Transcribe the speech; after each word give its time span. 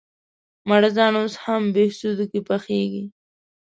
مړزان 0.69 1.13
اوس 1.19 1.33
هم 1.43 1.63
بهسودو 1.73 2.25
کې 2.31 2.39
پخېږي؟ 2.47 3.03